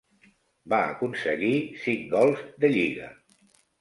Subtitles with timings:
[0.73, 1.53] Va aconseguir
[1.83, 3.11] cinc gols de lliga.